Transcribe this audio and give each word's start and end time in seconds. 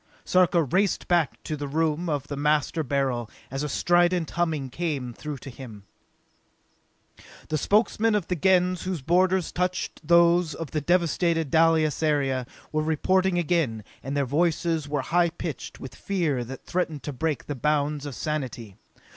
Sarka 0.25 0.63
raced 0.63 1.07
back 1.07 1.43
to 1.43 1.55
the 1.55 1.67
room 1.67 2.09
of 2.09 2.25
the 2.25 2.35
Master 2.35 2.81
Beryl 2.81 3.29
as 3.51 3.61
a 3.61 3.69
strident 3.69 4.31
humming 4.31 4.71
came 4.71 5.13
through 5.13 5.37
to 5.37 5.51
him. 5.51 5.83
The 7.49 7.57
Spokesmen 7.59 8.15
of 8.15 8.25
the 8.27 8.35
Gens 8.35 8.81
whose 8.85 9.03
borders 9.03 9.51
touched 9.51 10.01
those 10.03 10.55
of 10.55 10.71
the 10.71 10.81
devasted 10.81 11.51
Dalis 11.51 12.01
area, 12.01 12.47
were 12.71 12.81
reporting 12.81 13.37
again, 13.37 13.83
and 14.01 14.17
their 14.17 14.25
voices 14.25 14.89
were 14.89 15.01
high 15.03 15.29
pitched 15.29 15.79
with 15.79 15.93
fear 15.93 16.43
that 16.45 16.65
threatened 16.65 17.03
to 17.03 17.13
break 17.13 17.45
the 17.45 17.53
bounds 17.53 18.07
of 18.07 18.15
sanity. 18.15 18.77